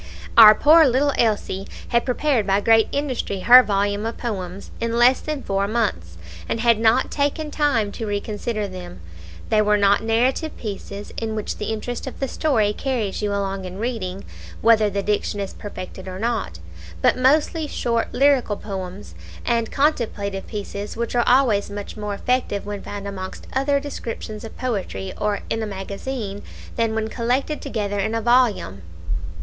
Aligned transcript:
Our 0.35 0.55
poor 0.55 0.87
little 0.87 1.13
Elsie 1.19 1.67
had 1.89 2.05
prepared 2.05 2.47
by 2.47 2.59
great 2.59 2.87
industry 2.91 3.41
her 3.41 3.61
volume 3.61 4.03
of 4.07 4.17
poems 4.17 4.71
in 4.79 4.97
less 4.97 5.19
than 5.21 5.43
four 5.43 5.67
months, 5.67 6.17
and 6.49 6.59
had 6.59 6.79
not 6.79 7.11
taken 7.11 7.51
time 7.51 7.91
to 7.91 8.07
reconsider 8.07 8.67
them. 8.67 8.99
They 9.49 9.61
were 9.61 9.77
not 9.77 10.01
narrative 10.01 10.57
pieces, 10.57 11.13
in 11.17 11.35
which 11.35 11.57
the 11.57 11.65
interest 11.67 12.07
of 12.07 12.19
the 12.19 12.27
story 12.27 12.73
carries 12.73 13.21
you 13.21 13.29
along 13.31 13.65
in 13.65 13.77
reading, 13.77 14.23
whether 14.61 14.89
the 14.89 15.03
diction 15.03 15.39
is 15.39 15.53
perfected 15.53 16.07
or 16.07 16.17
not, 16.17 16.57
but 17.03 17.15
mostly 17.15 17.67
short 17.67 18.11
lyrical 18.11 18.57
poems, 18.57 19.13
and 19.45 19.69
contemplative 19.69 20.47
pieces, 20.47 20.97
which 20.97 21.13
are 21.15 21.25
always 21.27 21.69
much 21.69 21.95
more 21.95 22.15
effective 22.15 22.65
when 22.65 22.81
found 22.81 23.07
amongst 23.07 23.45
other 23.53 23.79
descriptions 23.79 24.43
of 24.43 24.57
poetry 24.57 25.13
or 25.21 25.41
in 25.51 25.61
a 25.61 25.67
magazine, 25.67 26.41
than 26.75 26.95
when 26.95 27.07
collected 27.07 27.61
together 27.61 27.99
in 27.99 28.15
a 28.15 28.21
volume. 28.23 28.81